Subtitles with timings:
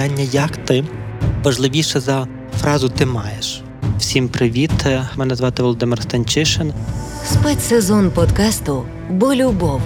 [0.00, 0.84] питання, як ти
[1.44, 2.26] важливіше за
[2.60, 3.62] фразу Ти маєш.
[3.98, 4.70] Всім привіт!
[5.16, 6.72] Мене звати Володимир Станчишин.
[7.26, 9.80] Спецсезон подкасту Бо любов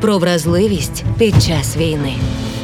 [0.00, 2.14] про вразливість під час війни.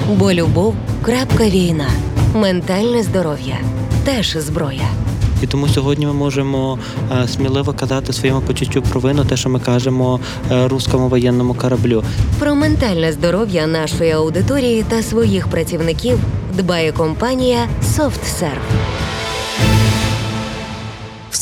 [0.08, 0.74] Бо любов.
[1.02, 1.90] крапка війна,
[2.34, 3.56] ментальне здоров'я
[4.04, 5.03] теж зброя.
[5.44, 6.78] І тому сьогодні ми можемо
[7.22, 10.20] е, сміливо казати своєму почуттю провину, те, що ми кажемо
[10.50, 12.04] е, руському воєнному кораблю.
[12.38, 16.18] Про ментальне здоров'я нашої аудиторії та своїх працівників
[16.56, 19.13] дбає компанія SoftServe.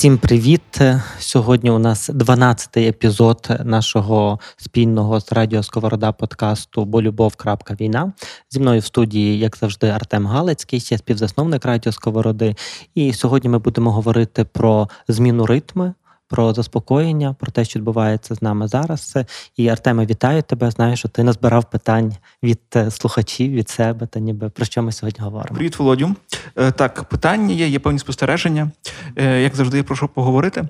[0.02, 0.80] Всім привіт!
[1.18, 7.34] Сьогодні у нас 12-й епізод нашого спільного з радіо Сковорода подкасту Бо любов.
[7.80, 8.12] війна.
[8.50, 12.54] Зі мною в студії, як завжди, Артем Галицький, я співзасновник Радіо Сковороди.
[12.94, 15.94] І сьогодні ми будемо говорити про зміну ритми,
[16.32, 19.16] про заспокоєння, про те, що відбувається з нами зараз.
[19.56, 20.70] І Артеме, вітаю тебе.
[20.70, 24.92] Знаю, що ти назбирав питань від е, слухачів, від себе та ніби про що ми
[24.92, 25.56] сьогодні говоримо.
[25.56, 26.14] Привіт, Володю.
[26.56, 28.70] Е, так, питання є, є певні спостереження.
[29.16, 30.64] Е, як завжди, я прошу поговорити.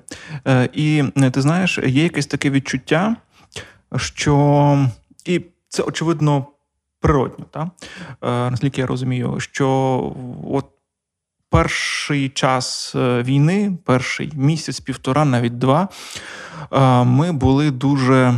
[0.73, 3.15] І ти знаєш, є якесь таке відчуття,
[3.95, 4.87] що
[5.25, 6.45] і це очевидно
[6.99, 7.67] природньо, так?
[8.51, 9.67] наскільки я розумію, що
[10.51, 10.65] от
[11.53, 15.87] перший час е, війни, перший місяць, півтора, навіть два,
[16.71, 18.33] е, ми були дуже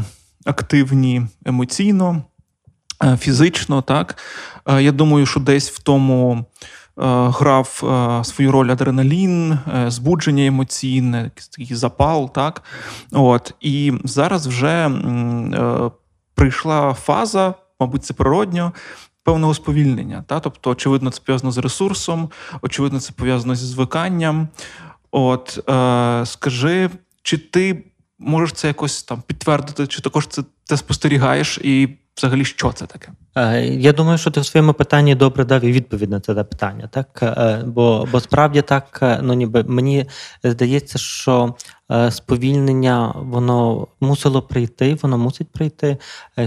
[0.45, 2.23] активні емоційно,
[3.03, 3.81] е, фізично.
[3.81, 4.17] Так
[4.79, 6.45] я думаю, що десь в тому.
[6.97, 7.67] Грав
[8.25, 12.63] свою роль адреналін, збудження емоційне, такий запал, так
[13.11, 14.91] от і зараз вже
[16.35, 18.73] прийшла фаза, мабуть, це природньо,
[19.25, 20.23] певного сповільнення.
[20.27, 20.39] Та?
[20.39, 22.29] Тобто, очевидно, це пов'язано з ресурсом,
[22.61, 24.47] очевидно, це пов'язано зі звиканням.
[25.11, 26.89] От е, скажи,
[27.23, 27.83] чи ти
[28.19, 33.11] можеш це якось там підтвердити, чи також це ти спостерігаєш, і взагалі що це таке?
[33.35, 36.87] Е, я думаю, що ти в своєму питанні добре дав і відповідь на це питання,
[36.87, 40.05] так е, бо бо справді так, е, ну ніби мені
[40.43, 41.55] здається, що
[42.09, 45.97] сповільнення воно мусило прийти, воно мусить прийти.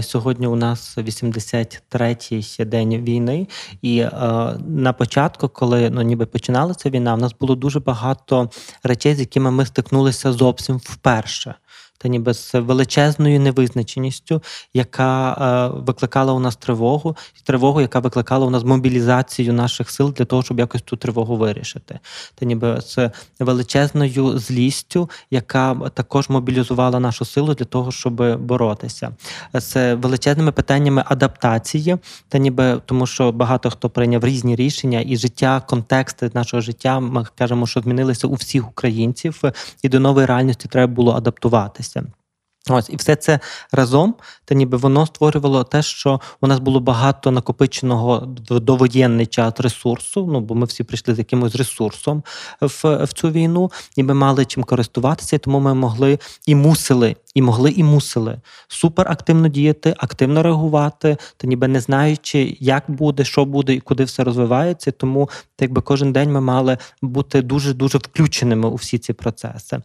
[0.01, 3.47] Сьогодні у нас 83-й день війни,
[3.81, 4.05] і
[4.67, 8.49] на початку, коли ну ніби починалася війна, у нас було дуже багато
[8.83, 11.55] речей, з якими ми стикнулися зовсім вперше
[12.01, 14.41] та ніби з величезною невизначеністю,
[14.73, 20.13] яка е, викликала у нас тривогу, і тривогу, яка викликала у нас мобілізацію наших сил
[20.17, 21.99] для того, щоб якось ту тривогу вирішити.
[22.35, 29.11] Та ніби з величезною злістю, яка також мобілізувала нашу силу для того, щоб боротися,
[29.53, 31.97] з величезними питаннями адаптації,
[32.29, 37.25] та ніби тому, що багато хто прийняв різні рішення, і життя, контексти нашого життя, ми
[37.37, 39.41] кажемо, що змінилися у всіх українців,
[39.83, 41.88] і до нової реальності треба було адаптуватися.
[42.69, 43.39] Ось і все це
[43.71, 49.53] разом, та ніби воно створювало те, що у нас було багато накопиченого в довоєнний час
[49.57, 50.29] ресурсу.
[50.31, 52.23] Ну бо ми всі прийшли з якимось ресурсом
[52.61, 57.41] в в цю війну, і ми мали чим користуватися, тому ми могли і мусили і
[57.41, 63.73] могли, і мусили суперактивно діяти, активно реагувати, та ніби не знаючи, як буде, що буде
[63.73, 64.91] і куди все розвивається.
[64.91, 65.29] Тому
[65.59, 69.81] якби кожен день ми мали бути дуже дуже включеними у всі ці процеси.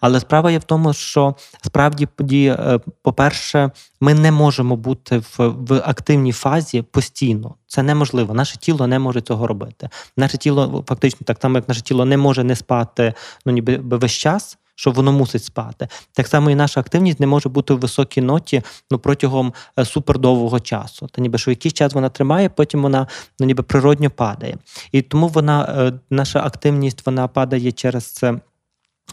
[0.00, 3.70] Але справа є в тому, що справді події, е, по-перше,
[4.00, 7.54] ми не можемо бути в, в активній фазі постійно.
[7.66, 8.34] Це неможливо.
[8.34, 9.88] Наше тіло не може цього робити.
[10.16, 13.14] Наше тіло фактично так само, як наше тіло не може не спати
[13.46, 15.88] ну ніби весь час що воно мусить спати.
[16.12, 20.60] Так само і наша активність не може бути в високій ноті ну, протягом е, супердовгого
[20.60, 21.08] часу.
[21.12, 23.06] Та ніби що якийсь час вона тримає, потім вона
[23.40, 24.56] ну, ніби природньо падає.
[24.92, 28.40] І тому вона, е, наша активність вона падає через це.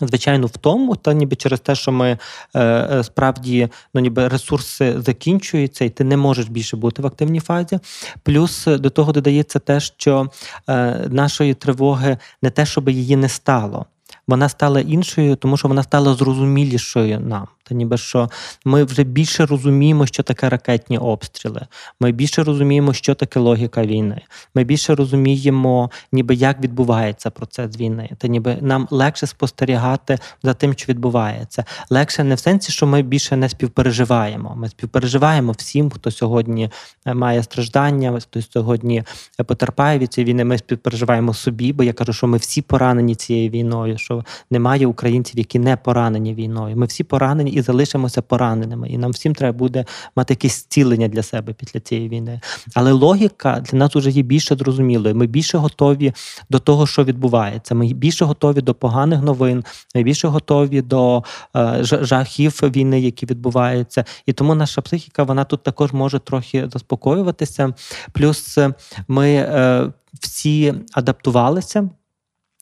[0.02, 2.18] Звичайно, в тому, та ніби через те, що ми
[2.56, 7.40] е, е, справді ну ніби ресурси закінчуються, і ти не можеш більше бути в активній
[7.40, 7.80] фазі.
[8.24, 10.30] Плюс до того додається те, що
[10.70, 13.86] е, нашої тривоги не те, щоб її не стало
[14.28, 17.48] вона стала іншою, тому що вона стала зрозумілішою нам.
[17.68, 18.30] Та ніби що
[18.66, 21.62] ми вже більше розуміємо, що таке ракетні обстріли.
[22.00, 24.22] Ми більше розуміємо, що таке логіка війни.
[24.56, 28.10] Ми більше розуміємо, ніби як відбувається процес війни.
[28.18, 31.66] Та ніби нам легше спостерігати за тим, що відбувається.
[31.90, 34.56] Легше не в сенсі, що ми більше не співпереживаємо.
[34.56, 36.70] Ми співпереживаємо всім, хто сьогодні
[37.06, 39.04] е, має страждання, хто сьогодні
[39.40, 40.46] е, потерпає від цієї війни.
[40.46, 45.38] Ми співпереживаємо собі, бо я кажу, що ми всі поранені цією війною, що немає українців,
[45.38, 46.78] які не поранені війною.
[46.78, 48.90] Ми всі поранені і залишимося пораненими.
[48.90, 49.86] І нам всім треба буде
[50.16, 52.40] мати якесь зцілення для себе після цієї війни.
[52.74, 55.16] Але логіка для нас вже є більше зрозумілою.
[55.16, 56.14] Ми більше готові
[56.50, 57.76] до того, що відбувається.
[57.76, 59.64] Ми більше готові до поганих новин,
[59.96, 61.24] ми більше готові до
[61.56, 64.06] е, жахів війни, які відбуваються.
[64.26, 67.74] І тому наша психіка вона тут також може трохи заспокоюватися.
[68.12, 68.74] Плюс е,
[69.08, 69.92] ми е,
[70.22, 71.90] всі адаптувалися.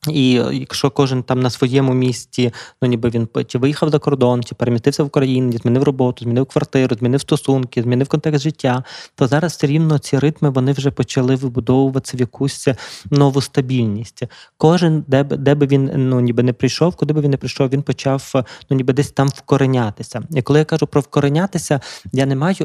[0.10, 4.44] І е, якщо кожен там на своєму місці, ну ніби він чи виїхав за кордон,
[4.44, 8.84] чи перемістився в Україну, змінив роботу, змінив квартиру, змінив стосунки, змінив контекст життя,
[9.16, 12.68] то зараз все рівно ці ритми вони вже почали вибудовуватися в якусь
[13.12, 14.24] нову стабільність.
[14.58, 17.70] Кожен, де б де би він ну ніби не прийшов, куди би він не прийшов,
[17.70, 18.32] він почав
[18.70, 20.22] ну ніби десь там вкоренятися.
[20.36, 21.80] І коли я кажу про вкоренятися,
[22.12, 22.56] я не маю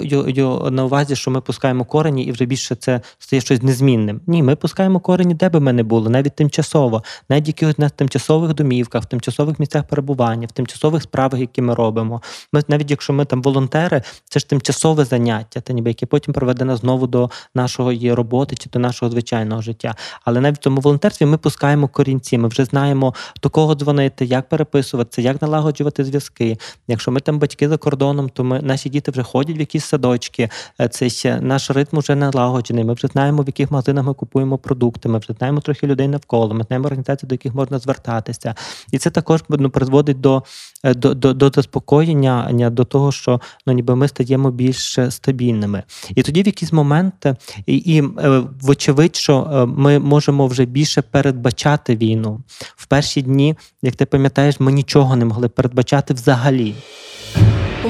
[0.70, 4.20] на увазі, що ми пускаємо корені і вже більше це стає щось незмінним.
[4.26, 8.54] Ні, ми пускаємо корені, де би ми не були, навіть тимчасово навіть якихось на тимчасових
[8.54, 12.22] домівках, в тимчасових місцях перебування, в тимчасових справах, які ми робимо.
[12.52, 16.76] Ми навіть якщо ми там волонтери, це ж тимчасове заняття, та ніби яке потім приведе
[16.76, 19.94] знову до нашої роботи чи до нашого звичайного життя.
[20.24, 22.38] Але навіть в тому волонтерстві ми пускаємо корінці.
[22.38, 26.58] Ми вже знаємо до кого дзвонити, як переписуватися, як налагоджувати зв'язки.
[26.88, 30.50] Якщо ми там батьки за кордоном, то ми наші діти вже ходять в якісь садочки.
[30.80, 32.84] Е, це ще наш ритм вже налагоджений.
[32.84, 35.08] Ми вже знаємо, в яких магазинах ми купуємо продукти.
[35.08, 36.54] Ми вже знаємо трохи людей навколо.
[36.54, 38.54] Ми знаємо організацію організацій, до яких можна звертатися.
[38.92, 40.42] І це також ну, призводить до
[40.84, 45.82] е, до, до, до заспокоєння, до того, що ну, ніби ми стаємо більш стабільними.
[46.14, 47.26] І тоді в якийсь момент,
[47.66, 52.40] і, і е, вочевидь, що е, ми можемо вже більше передбачати війну.
[52.76, 56.74] В перші дні, як ти пам'ятаєш, ми нічого не могли передбачати взагалі.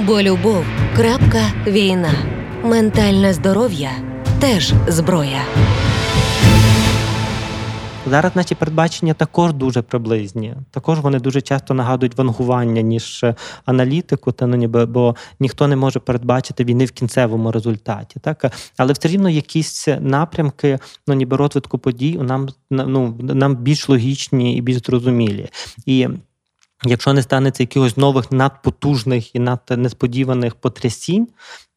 [0.06, 0.64] Бо любов.
[0.96, 2.12] крапка, війна,
[2.64, 3.90] ментальне здоров'я
[4.40, 5.42] теж зброя.
[8.06, 10.54] Зараз наші передбачення також дуже приблизні.
[10.70, 13.24] Також вони дуже часто нагадують вангування, ніж
[13.64, 18.20] аналітику, та ну ніби бо ніхто не може передбачити війни в кінцевому результаті.
[18.20, 24.56] Так але все рівно якісь напрямки, ну ніби розвитку подій нам ну, нам більш логічні
[24.56, 25.48] і більш зрозумілі.
[25.86, 26.08] І
[26.84, 31.28] Якщо не станеться якихось нових надпотужних і наднесподіваних потрясінь,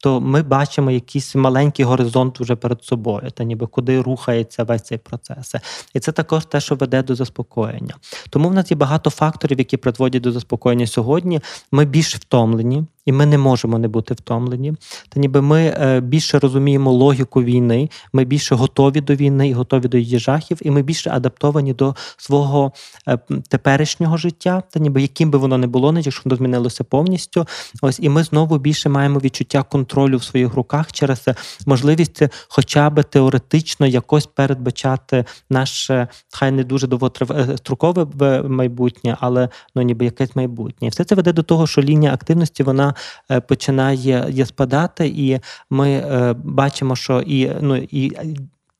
[0.01, 4.97] то ми бачимо якийсь маленький горизонт вже перед собою, та ніби куди рухається весь цей
[4.97, 5.55] процес.
[5.93, 7.95] І це також те, що веде до заспокоєння.
[8.29, 11.39] Тому в нас є багато факторів, які призводять до заспокоєння сьогодні.
[11.71, 14.73] Ми більш втомлені, і ми не можемо не бути втомлені.
[15.09, 19.87] Та ніби ми е, більше розуміємо логіку війни, ми більше готові до війни і готові
[19.87, 22.71] до її жахів, і ми більше адаптовані до свого
[23.07, 23.17] е,
[23.49, 27.47] теперішнього життя, та ніби яким би воно не було, не якщо воно змінилося повністю.
[27.81, 31.25] Ось і ми знову більше маємо відчуття контролю в своїх руках через
[31.65, 40.05] можливість, хоча б теоретично якось передбачати наше хай не дуже довгострокове майбутнє, але ну ніби
[40.05, 40.89] якесь майбутнє.
[40.89, 42.93] Все це веде до того, що лінія активності вона.
[43.31, 45.39] Е, починає спадати, і
[45.69, 48.11] ми е, бачимо, що і ну і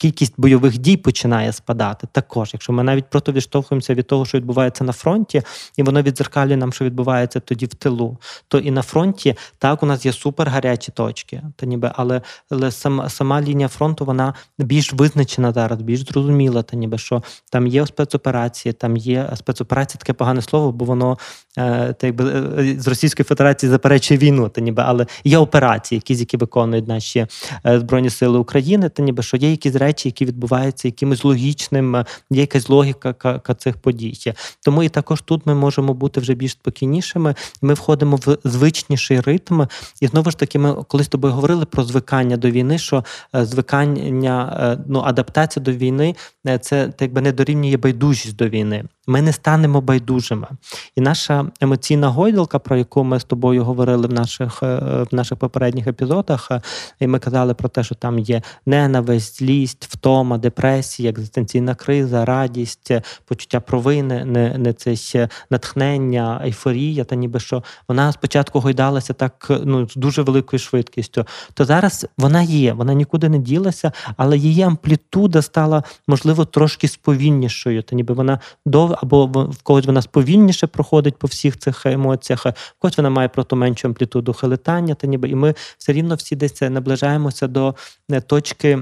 [0.02, 2.08] кількість бойових дій починає спадати.
[2.12, 5.42] Також, якщо ми навіть просто відштовхуємося від того, що відбувається на фронті,
[5.78, 8.18] і воно відзеркалює нам, що відбувається тоді в тилу,
[8.48, 12.72] то і на фронті так у нас є супер гарячі точки, та ніби, але але
[12.72, 17.86] сама сама лінія фронту вона більш визначена зараз, більш зрозуміла, та ніби що там є
[17.86, 21.18] спецоперації, там є спецоперації, таке погане слово, бо воно
[21.58, 22.24] е, та якби
[22.60, 27.28] е, з Російської Федерації заперечує війну, та ніби, але є операції, якісь які виконують наші
[27.66, 31.96] е, збройні сили України, та ніби що є якісь речі речі, які відбуваються якимось логічним,
[31.96, 34.34] е, є якась логіка цих подій.
[34.64, 37.36] Тому і також тут ми можемо бути вже більш спокійнішими.
[37.62, 39.62] Ми входимо в звичніший ритм.
[40.02, 43.04] І знову ж таки, ми колись тобою говорили про звикання до війни, що
[43.36, 46.16] е, звикання, е, ну адаптація до війни
[46.62, 50.48] це так якби не дорівнює байдужість до війни ми не станемо байдужими.
[50.96, 54.78] І наша емоційна гойдалка, про яку ми з тобою говорили в наших е,
[55.12, 56.62] в наших попередніх епізодах, е,
[57.00, 62.92] і ми казали про те, що там є ненависть, злість, втома, депресія, екзистенційна криза, радість,
[63.26, 69.90] почуття провини, не не це натхнення, ейфорія, та ніби що вона спочатку гойдалася так ну
[69.90, 71.26] з дуже великою швидкістю.
[71.54, 77.84] То зараз вона є, вона нікуди не ділася, але її амплітуда стала можливо трошки сповільнішою,
[77.84, 82.54] та ніби вона до або в когось вона сповільніше проходить по всіх цих емоціях, в
[82.80, 86.62] когось вона має просто меншу амплітуду хилитання, та ніби і ми все рівно всі десь
[86.62, 87.76] наближаємося до
[88.12, 88.80] е, точки.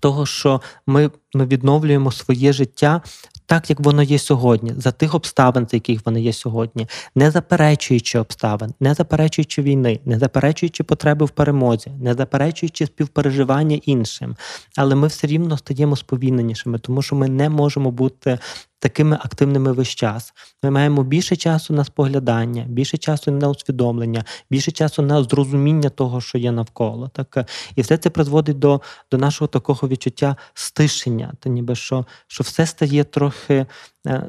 [0.00, 3.02] Того, що ми ну, відновлюємо своє життя
[3.50, 8.18] так, як воно є сьогодні, за тих обставин, за яких вони є сьогодні, не заперечуючи
[8.18, 14.36] обставин, не заперечуючи війни, не заперечуючи потреби в перемозі, не заперечуючи співпереживання іншим.
[14.76, 18.38] Але ми все рівно стаємо сповільненішими, тому що ми не можемо бути
[18.80, 20.34] такими активними весь час.
[20.62, 26.20] Ми маємо більше часу на споглядання, більше часу на усвідомлення, більше часу на зрозуміння того,
[26.20, 27.08] що є навколо.
[27.08, 27.46] Так
[27.76, 32.66] і все це призводить до до нашого такого відчуття стишення, та ніби що, що все
[32.66, 33.66] стає трохи.
[34.06, 34.22] Е,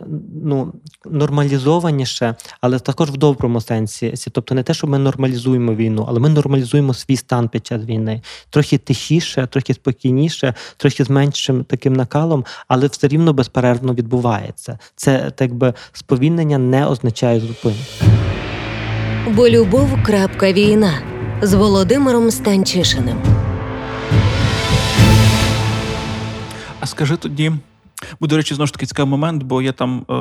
[0.44, 0.74] ну,
[1.06, 4.14] нормалізованіше, але також в доброму сенсі.
[4.32, 8.22] Тобто не те, що ми нормалізуємо війну, але ми нормалізуємо свій стан під час війни.
[8.50, 14.80] Трохи тихіше, трохи спокійніше, трохи з меншим таким накалом, але все рівно безперервно відбувається.
[14.96, 17.80] Це так би сповільнення не означає зупинку.
[19.30, 20.04] Бо любов.
[20.04, 20.94] крапка Війна
[21.42, 23.18] з Володимиром Станчишиним.
[26.80, 27.52] А скажи тоді.
[28.20, 30.14] Бо, до речі, знову ж таки цікавий момент, бо я там е,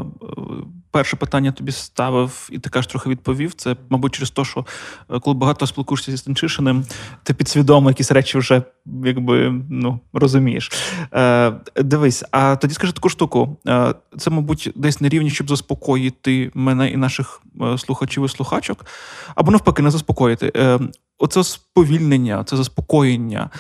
[0.91, 3.55] перше питання тобі ставив, і ти кажеш, трохи відповів.
[3.55, 4.67] Це, мабуть, через те, що
[5.11, 6.85] е, коли багато спілкуєшся зі Станчишиним,
[7.23, 8.63] ти підсвідомо якісь речі вже
[9.05, 10.73] якби ну, розумієш.
[11.15, 13.57] Е, Дивись, а тоді скажи таку штуку.
[13.69, 17.43] Е, Це, мабуть, десь на рівні, щоб заспокоїти мене і наших
[17.79, 18.87] слухачів і слухачок,
[19.35, 20.53] або навпаки, не заспокоїти.
[20.57, 20.79] Е,
[21.23, 23.51] Оце сповільнення, це заспокоєння,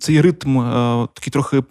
[0.00, 1.62] цей ритм е, такий трохи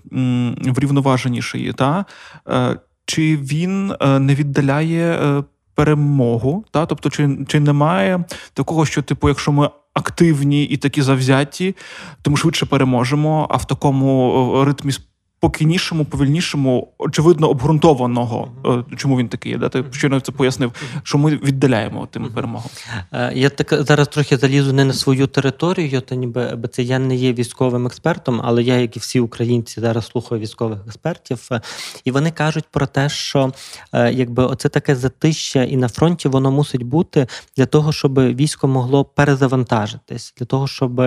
[0.61, 1.73] врівноваженіший.
[1.73, 2.05] Та?
[2.49, 5.43] Е, чи він е, не віддаляє
[5.75, 6.65] перемогу?
[6.71, 6.85] Та?
[6.85, 8.23] Тобто, чи чи немає
[8.53, 11.75] такого, що, типу, якщо ми активні і такі завзяті,
[12.21, 14.91] то ми швидше переможемо, а в такому ритмі
[15.39, 18.95] спокійнішому, повільнішому, очевидно, обґрунтованого, mm-hmm.
[18.95, 19.69] чому він такий, да?
[19.69, 20.71] ти щойно це пояснив,
[21.03, 22.33] що ми віддаляємо тим mm-hmm.
[22.33, 22.69] перемогу.
[23.11, 26.99] Е, я так зараз трохи залізу не на свою територію, то ніби бо це я
[26.99, 31.61] не є військовим експертом, але я, як і всі українці, зараз слухаю військових експертів, е,
[32.05, 33.53] і вони кажуть про те, що
[33.93, 37.27] якби оце таке затища і на фронті воно мусить бути
[37.57, 41.01] для того, щоб військо могло перезавантажитись, для того, щоб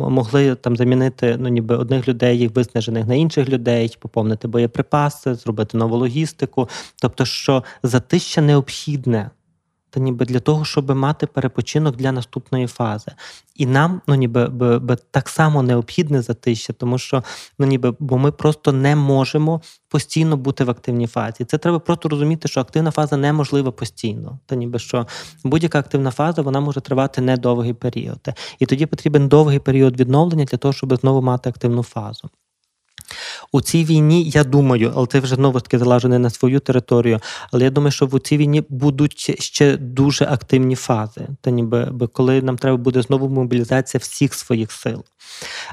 [0.00, 5.34] могли там замінити ну, ніби одних людей їх виснажених на інших інших людей, поповнити боєприпаси,
[5.34, 6.68] зробити нову логістику.
[7.00, 9.30] Тобто, що затища необхідне.
[9.90, 13.12] Та ніби для того, щоб мати перепочинок для наступної фази.
[13.54, 17.22] І нам ну ніби б, б, так само необхідне затища, тому що
[17.58, 21.44] ну ніби бо ми просто не можемо постійно бути в активній фазі.
[21.44, 24.38] Це треба просто розуміти, що активна фаза неможлива постійно.
[24.46, 25.06] Та ніби що
[25.44, 28.28] будь-яка активна фаза вона може тривати недовгий період.
[28.58, 32.30] І тоді потрібен довгий період відновлення для того, щоб знову мати активну фазу.
[33.52, 37.20] У цій війні, я думаю, але це вже знову таки залежить на свою територію.
[37.52, 42.42] Але я думаю, що в цій війні будуть ще дуже активні фази, та ніби коли
[42.42, 45.04] нам треба буде знову мобілізація всіх своїх сил.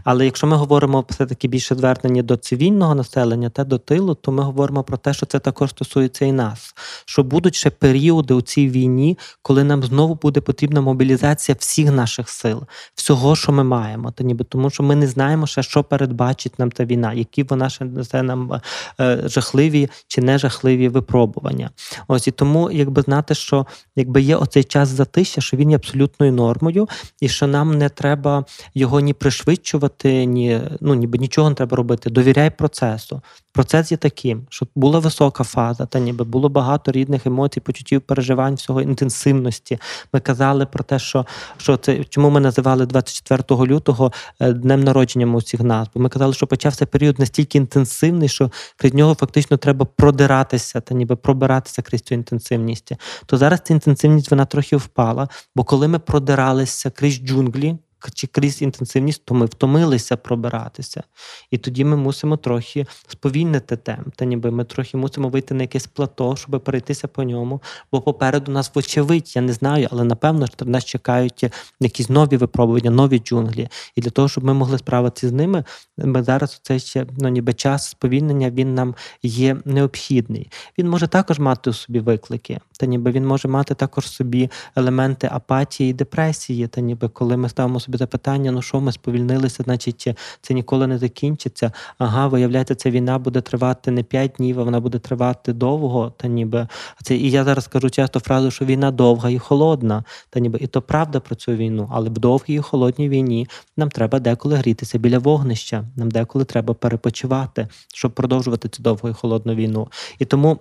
[0.04, 4.44] Але якщо ми говоримо все-таки більше звернення до цивільного населення та до тилу, то ми
[4.44, 6.74] говоримо про те, що це також стосується і нас.
[7.06, 12.30] Що будуть ще періоди у цій війні, коли нам знову буде потрібна мобілізація всіх наших
[12.30, 12.63] сил,
[12.96, 16.72] всього, що ми маємо, та ніби тому, що ми не знаємо ще, що передбачить нам
[16.72, 18.62] та війна, які вона ще несе нам
[19.00, 21.70] е, жахливі чи не жахливі випробування.
[22.08, 23.65] Ось і тому, якби знати, що
[23.96, 26.89] якби є оцей час затища, що він є абсолютною нормою,
[27.22, 32.10] і що нам не треба його ні пришвидшувати, ні, ну ніби нічого не треба робити.
[32.10, 33.22] Довіряй процесу.
[33.51, 38.56] Процес є таким, що була висока фаза, та ніби було багато рідних емоцій, почуттів, переживань,
[38.56, 39.79] всього інтенсивності.
[40.13, 41.25] Ми казали про те, що
[41.58, 45.88] що це чому ми називали 24 лютого е, днем народження усіх нас.
[45.96, 50.96] Бо ми казали, що почався період настільки інтенсивний, що крізь нього фактично треба продиратися та
[50.96, 52.91] ніби пробиратися крізь цю інтенсивність.
[53.25, 57.77] То зараз ця інтенсивність вона трохи впала, бо коли ми продиралися крізь джунглі
[58.13, 61.03] чи крізь інтенсивність, то ми втомилися пробиратися.
[61.51, 64.15] І тоді ми мусимо трохи сповільнити темп.
[64.15, 67.62] Та ніби ми трохи мусимо вийти на якесь плато, щоб перейтися по ньому.
[67.91, 71.46] Бо попереду нас, вочевидь, я не знаю, але напевно що нас чекають
[71.79, 73.68] якісь нові випробування, нові джунглі.
[73.96, 75.63] І для того, щоб ми могли справитися з ними,
[75.98, 80.51] ми зараз цей ще ну, ніби час сповільнення він нам є необхідний.
[80.77, 85.30] Він може також мати у собі виклики, та ніби він може мати також собі елементи
[85.32, 90.08] апатії і депресії, та ніби коли ми ставимо собі запитання, ну що ми сповільнилися, значить
[90.42, 91.72] це ніколи не закінчиться.
[91.98, 96.14] Ага, виявляється, ця війна буде тривати не п'ять днів, а вона буде тривати довго.
[96.18, 96.68] Та ніби
[97.04, 100.04] це і я зараз кажу часто фразу, що війна довга і холодна.
[100.30, 103.90] Та ніби і то правда про цю війну, але в довгій і холодній війні нам
[103.90, 105.84] треба деколи грітися біля вогнища.
[105.96, 109.88] Нам деколи треба перепочивати, щоб продовжувати цю довгу і холодну війну.
[110.20, 110.60] І тому.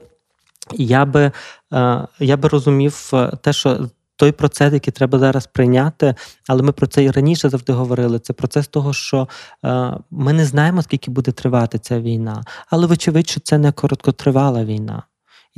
[0.72, 1.32] Я би
[1.72, 6.14] е, я би розумів е, те, що той процес, який треба зараз прийняти,
[6.48, 8.18] але ми про це і раніше завжди говорили.
[8.18, 9.28] Це процес того, що
[9.64, 14.64] е, ми не знаємо, скільки буде тривати ця війна, але вочевидь, що це не короткотривала
[14.64, 15.02] війна.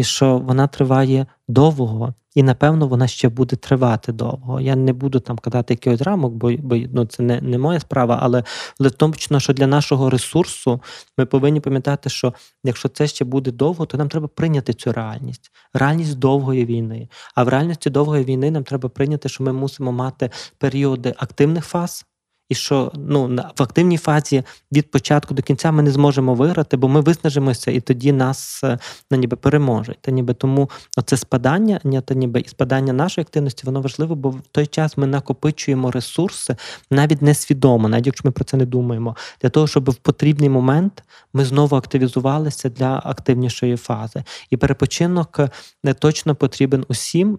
[0.00, 4.61] І що вона триває довго, і напевно вона ще буде тривати довго.
[4.61, 8.19] Я не буду там казати якийсь рамок, бо бо ну, це не не моя справа,
[8.23, 8.45] але
[8.80, 10.80] але точно, що для нашого ресурсу
[11.19, 15.50] ми повинні пам'ятати, що якщо це ще буде довго, то нам треба прийняти цю реальність,
[15.75, 17.09] реальність довгої війни.
[17.35, 22.07] А в реальності довгої війни нам треба прийняти, що ми мусимо мати періоди активних фаз
[22.50, 23.26] і що ну
[23.59, 24.42] в активній фазі
[24.73, 28.64] від початку до кінця ми не зможемо виграти, бо ми виснажимося, і тоді нас
[29.11, 29.99] ну, ніби переможуть.
[30.00, 34.40] Та ніби тому оце спадання, та ніби і спадання нашої активності, воно важливо, бо в
[34.52, 36.57] той час ми накопичуємо ресурси
[36.90, 41.04] навіть несвідомо, навіть якщо ми про це не думаємо, для того, щоб в потрібний момент
[41.33, 44.25] ми знову активізувалися для активнішої фази.
[44.50, 45.40] І перепочинок
[45.85, 47.38] не точно потрібен усім.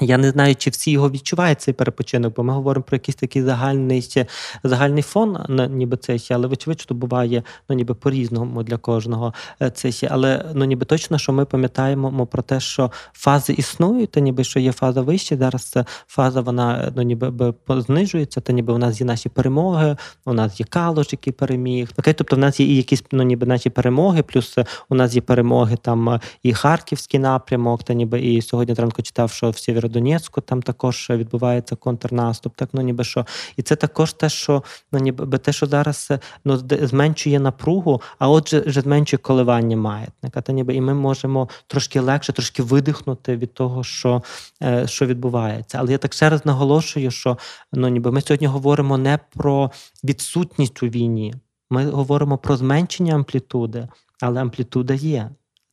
[0.00, 3.42] Я не знаю, чи всі його відчувають цей перепочинок, бо ми говоримо про якийсь такий
[3.42, 4.26] загальний
[4.64, 5.38] загальний фон,
[5.70, 10.08] ніби це ще, але вочевидь, що буває ну, ніби по-різному для кожного е, це ще.
[10.10, 14.60] Але ну ніби точно, що ми пам'ятаємо про те, що фази існують, то ніби що
[14.60, 15.36] є фаза вища.
[15.36, 20.32] Зараз ця фаза вона ну ніби знижується, то ніби у нас є наші перемоги, у
[20.32, 21.90] нас є калош, який переміг.
[21.98, 25.20] Окей, тобто в нас є і якісь ну, ніби наші перемоги, плюс у нас є
[25.20, 30.62] перемоги там і Харківський напрямок, та ніби і сьогодні зранку читав, що всі Сєвєродонецьку там
[30.62, 32.56] також відбувається контрнаступ.
[32.56, 36.12] Так ну ніби що, і це також те, що ну ніби те, що зараз
[36.44, 40.40] ну зменшує напругу, а отже, вже зменшує коливання маятника.
[40.40, 44.22] Та ніби і ми можемо трошки легше, трошки видихнути від того, що
[44.62, 45.78] е, що відбувається.
[45.78, 47.38] Але я так ще раз наголошую, що
[47.72, 49.70] ну ніби ми сьогодні говоримо не про
[50.04, 51.34] відсутність у війні.
[51.70, 53.88] Ми говоримо про зменшення амплітуди,
[54.20, 55.30] але амплітуда є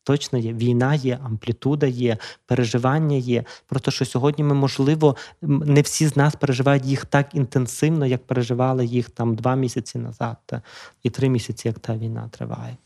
[0.07, 0.53] точно є.
[0.53, 3.43] Війна є, амплітуда є, переживання є.
[3.67, 8.27] Про те, що сьогодні ми, можливо, не всі з нас переживають їх так інтенсивно, як
[8.27, 10.37] переживали їх там два місяці назад,
[11.03, 12.77] і три місяці, як та війна триває.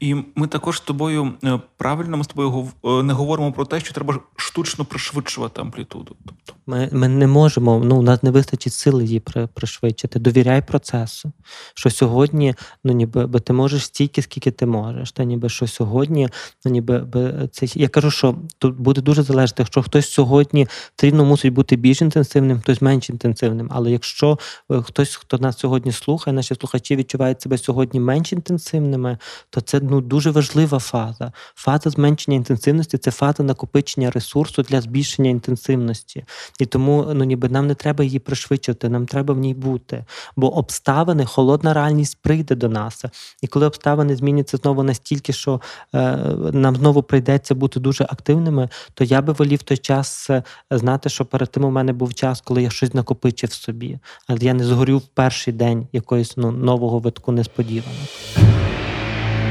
[0.00, 3.80] І ми також з тобою е, правильно ми з тобою е, не говоримо про те,
[3.80, 6.16] що треба штучно пришвидшувати амплітуду.
[6.26, 9.20] Тобто ми ми не можемо, ну у нас не вистачить сили її
[9.54, 10.18] пришвидшити.
[10.18, 11.32] Довіряй процесу.
[11.74, 12.54] Що сьогодні,
[12.84, 15.12] ну ніби ти можеш стільки, скільки ти можеш.
[15.12, 16.28] Та ніби що сьогодні,
[16.64, 17.06] ну ніби
[17.52, 22.02] це я кажу, що тут буде дуже залежати, якщо хтось сьогодні трібно мусить бути більш
[22.02, 23.68] інтенсивним, хтось менш інтенсивним.
[23.70, 24.38] Але якщо
[24.70, 29.18] е, хтось, хто нас сьогодні слухає, наші слухачі відчувають себе сьогодні менш інтенсивними
[29.52, 31.32] то це ну дуже важлива фаза.
[31.54, 36.24] Фаза зменшення інтенсивності це фаза накопичення ресурсу для збільшення інтенсивності.
[36.60, 40.04] І тому ну ніби нам не треба її пришвидшити, нам треба в ній бути.
[40.36, 43.04] Бо обставини, холодна реальність прийде до нас.
[43.42, 45.60] І коли обставини зміняться знову настільки, що
[45.94, 46.16] е,
[46.52, 51.24] нам знову прийдеться бути дуже активними, то я би волів той час е, знати, що
[51.24, 53.98] перед тим у мене був час, коли я щось накопичив собі,
[54.28, 57.98] але я не згорю в перший день якоїсь ну, нового витку несподівано.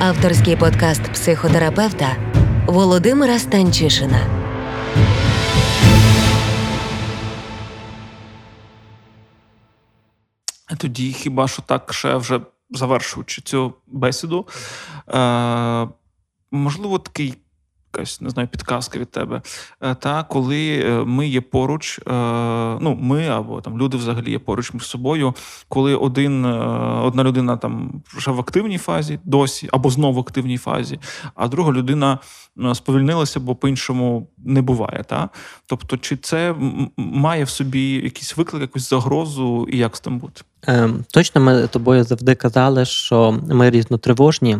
[0.03, 2.15] Авторський подкаст психотерапевта
[2.67, 4.27] Володимира Станчишина.
[10.77, 14.47] Тоді хіба що так ще вже завершуючи цю бесіду,
[15.13, 15.87] е,
[16.51, 17.33] можливо, такий
[17.93, 19.41] якась не знаю, підказка від тебе.
[19.81, 22.11] Е, та коли е, ми є поруч, е,
[22.81, 25.33] ну ми або там люди взагалі є поруч між собою,
[25.69, 30.99] коли один одна людина там вже в активній фазі досі, або знову в активній фазі,
[31.35, 32.19] а друга людина
[32.73, 35.03] сповільнилася, бо по-іншому не буває.
[35.07, 35.29] Та?
[35.65, 36.55] Тобто, чи це
[36.97, 40.41] має в собі якийсь виклик, якусь загрозу, і як з тим бути?
[40.67, 44.57] Ем, точно, ми тобою завжди казали, що ми різнотривожні.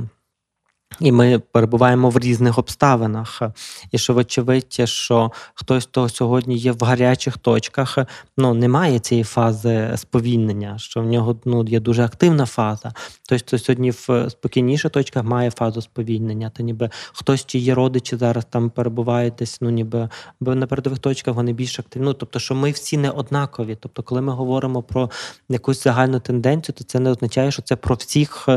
[1.00, 3.42] І ми перебуваємо в різних обставинах.
[3.92, 7.98] І що вочевидь, що хтось хто сьогодні є в гарячих точках,
[8.38, 12.92] ну немає цієї фази сповільнення, що в нього ну, є дуже активна фаза.
[13.24, 16.50] Хтось, хто сьогодні в спокійніших точках має фазу сповільнення.
[16.50, 20.10] Та ніби хтось чиї родичі зараз там перебувають десь, ну ніби
[20.42, 22.06] на передових точках вони більш активні.
[22.06, 23.78] Ну, тобто, що ми всі не однакові.
[23.80, 25.10] Тобто, коли ми говоримо про
[25.50, 28.48] якусь загальну тенденцію, то це не означає, що це про всіх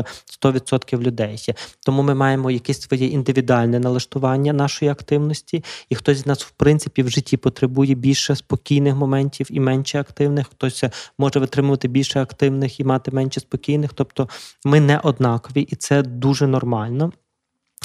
[0.43, 1.37] 100% людей.
[1.85, 7.03] Тому ми маємо якесь своє індивідуальне налаштування нашої активності, і хтось з нас, в принципі,
[7.03, 10.47] в житті потребує більше спокійних моментів і менше активних.
[10.47, 10.83] Хтось
[11.17, 13.93] може витримувати більше активних і мати менше спокійних.
[13.93, 14.29] Тобто
[14.65, 17.11] ми не однакові, і це дуже нормально.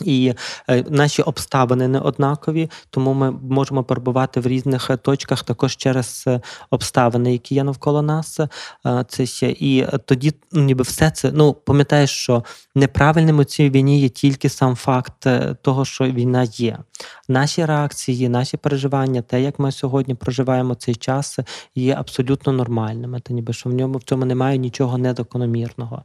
[0.05, 0.35] І
[0.69, 6.25] е, наші обставини не однакові, тому ми можемо перебувати в різних е, точках також через
[6.27, 8.41] е, обставини, які є навколо нас.
[9.09, 14.01] Це ще і тоді, ну, ніби все це ну пам'ятаєш, що неправильним у цій війні
[14.01, 15.27] є тільки сам факт
[15.63, 16.79] того, що війна є.
[17.29, 21.39] Наші реакції, наші переживання, те, як ми сьогодні проживаємо цей час,
[21.75, 23.21] є абсолютно нормальними.
[23.21, 26.03] Та ніби що в ньому в цьому немає нічого недокономірного.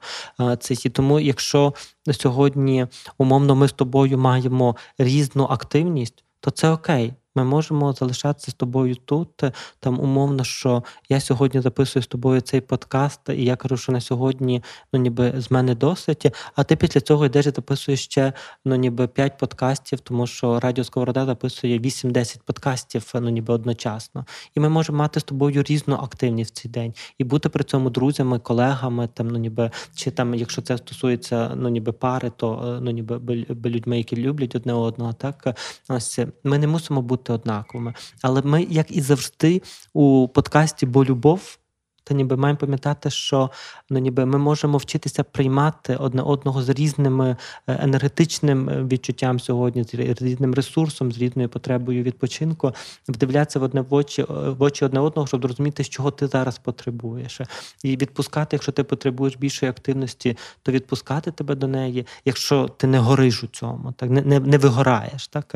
[0.60, 1.74] Це тому, якщо
[2.14, 2.88] сьогодні
[3.18, 7.14] умовно ми з тобою маємо різну активність, то це окей.
[7.36, 9.42] Ми можемо залишатися з тобою тут.
[9.80, 14.02] Там умовно, що я сьогодні записую з тобою цей подкаст, і я кажу, що на
[14.02, 16.36] сьогодні ну ніби з мене досить.
[16.56, 18.34] А ти після цього йдеш і записуєш ще
[18.66, 24.26] ну ніби 5 подкастів, тому що Радіо Сковорода записує 8-10 подкастів, ну ніби одночасно.
[24.56, 27.90] І ми можемо мати з тобою різну активність в цей день і бути при цьому
[27.90, 32.92] друзями, колегами, там ну ніби чи там, якщо це стосується ну ніби пари, то ну
[32.92, 35.14] ніби людьми, які люблять одне одного.
[35.14, 35.58] Так
[35.90, 37.94] ось ми не мусимо бути бути однаковими.
[38.22, 39.62] Але ми, як і завжди,
[39.94, 41.58] у подкасті Бо любов
[42.06, 43.52] то ніби маємо пам'ятати, що
[43.90, 47.38] ну, ніби ми можемо вчитися приймати одне одного з різним е,
[47.68, 52.74] енергетичним е, відчуттям сьогодні, з різним ресурсом, з різною потребою відпочинку,
[53.08, 56.58] вдивлятися в одне в очі е, в очі одне одного, щоб зрозуміти, чого ти зараз
[56.58, 57.42] потребуєш,
[57.84, 63.00] і відпускати, якщо ти потребуєш більшої активності, то відпускати тебе до неї, якщо ти не
[63.00, 65.28] гориш у цьому, так не не, не вигораєш.
[65.28, 65.56] Так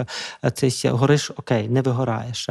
[0.54, 2.50] це гориш, окей, не вигораєш.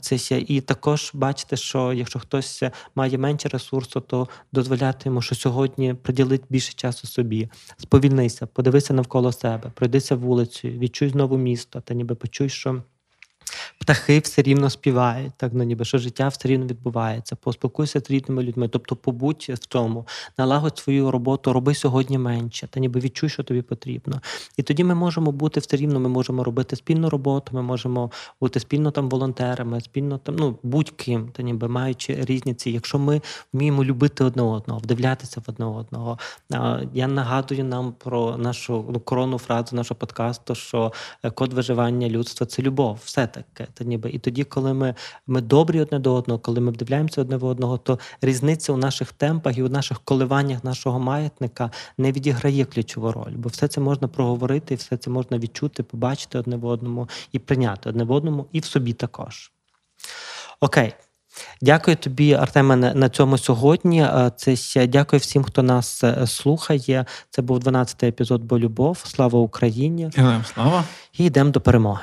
[0.00, 2.62] Це і також бачите, що якщо хтось
[2.94, 7.48] має менше ресурсу, то дозволяти йому, що сьогодні приділити більше часу собі.
[7.76, 12.82] Сповільнися, подивися навколо себе, пройдися вулицею, відчуй знову місто, та ніби почуй, що
[13.78, 17.36] птахи все рівно співають, так ну ніби що життя все рівно відбувається.
[17.36, 20.06] Поспілкуйся з рідними людьми, тобто побудь в тому,
[20.38, 24.20] налагодь свою роботу, роби сьогодні менше, та ніби відчуй, що тобі потрібно.
[24.56, 28.10] І тоді ми можемо бути все рівно, ми можемо робити спільну роботу, ми можемо
[28.40, 32.70] бути спільно там волонтерами, спільно там, ну будь-ким, та ніби маючи різні ці.
[32.70, 33.20] Якщо ми
[33.52, 36.18] вміємо любити одне одного, вдивлятися в одне одного.
[36.92, 42.46] Я нагадую нам про нашу ну, коронну фразу нашого подкасту, що е, код виживання людства
[42.46, 42.98] це любов.
[43.04, 43.70] Все таке.
[43.74, 44.94] Та ніби і тоді, коли ми
[45.26, 49.12] ми добрі одне до одного, коли ми вдивляємося одне в одного, то різниця у наших
[49.12, 54.08] темпах і у наших коливаннях нашого маятника не відіграє ключову роль, бо все це можна
[54.08, 58.60] проговорити, все це можна відчути, побачити одне в одному і прийняти одне в одному, і
[58.60, 59.52] в собі також.
[60.60, 60.94] Окей.
[61.62, 64.06] Дякую тобі, Артеме, на цьому сьогодні.
[64.36, 67.04] Це ще дякую всім, хто нас е, слухає.
[67.30, 69.02] Це був 12-й епізод Бо любов.
[69.04, 70.10] Слава Україні!
[70.16, 70.84] Героям слава!
[71.18, 72.02] І йдемо до перемоги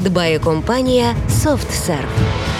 [0.00, 2.55] дбає компанія SoftServe.